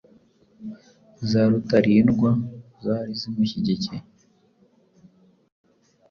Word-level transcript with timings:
za 1.29 1.41
Rutalindwa 1.51 2.29
zari 2.83 3.13
zimushyigikiye 3.19 3.99